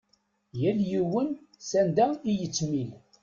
Yal 0.61 0.79
yiwen 0.89 1.29
s 1.67 1.71
anda 1.79 2.07
i 2.29 2.31
yettmil. 2.39 2.89